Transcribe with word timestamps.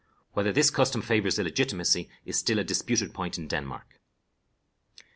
Whether 0.33 0.51
this 0.51 0.71
custom 0.71 1.03
favors 1.03 1.37
illegitimacy 1.37 2.09
is 2.25 2.35
still 2.35 2.57
a 2.57 2.63
disputed 2.63 3.13
point 3.13 3.37
in 3.37 3.47
Denmark. 3.47 3.99